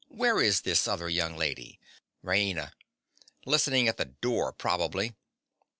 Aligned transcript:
Where 0.09 0.41
is 0.41 0.61
this 0.61 0.87
other 0.87 1.07
young 1.09 1.37
lady? 1.37 1.79
RAINA. 2.23 2.71
Listening 3.45 3.87
at 3.87 3.97
the 3.97 4.05
door, 4.05 4.51
probably. 4.51 5.13